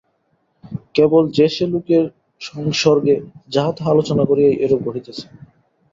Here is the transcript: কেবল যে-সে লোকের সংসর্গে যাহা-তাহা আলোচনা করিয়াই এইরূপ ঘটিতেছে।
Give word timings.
কেবল 0.95 1.23
যে-সে 1.31 1.65
লোকের 1.67 2.03
সংসর্গে 2.41 3.15
যাহা-তাহা 3.49 3.89
আলোচনা 3.91 4.23
করিয়াই 4.25 4.59
এইরূপ 4.63 4.81
ঘটিতেছে। 4.87 5.25